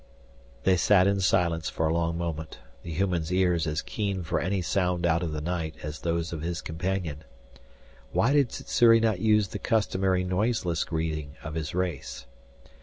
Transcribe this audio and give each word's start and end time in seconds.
They 0.63 0.77
sat 0.77 1.05
in 1.05 1.19
silence 1.19 1.69
for 1.69 1.87
a 1.87 1.93
long 1.93 2.17
moment, 2.17 2.57
the 2.81 2.91
human's 2.91 3.31
ears 3.31 3.67
as 3.67 3.83
keen 3.83 4.23
for 4.23 4.39
any 4.39 4.59
sound 4.63 5.05
out 5.05 5.21
of 5.21 5.31
the 5.31 5.41
night 5.41 5.75
as 5.83 5.99
those 5.99 6.33
of 6.33 6.41
his 6.41 6.59
companion. 6.59 7.23
Why 8.11 8.33
did 8.33 8.51
Sssuri 8.51 8.99
not 8.99 9.19
use 9.19 9.49
the 9.49 9.59
customary 9.59 10.23
noiseless 10.23 10.83
greeting 10.85 11.35
of 11.43 11.53
his 11.53 11.75
race? 11.75 12.25